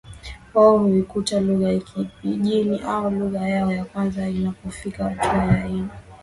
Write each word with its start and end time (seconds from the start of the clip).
wao 0.53 0.77
huikuta 0.77 1.39
lugha 1.39 1.71
ya 1.71 1.79
kipijini 1.79 2.79
ama 2.79 3.09
lugha 3.09 3.49
yao 3.49 3.71
ya 3.71 3.85
kwanza 3.85 4.29
Inapofikia 4.29 5.09
hatua 5.09 5.33
ya 5.37 5.63
aina 5.63 5.89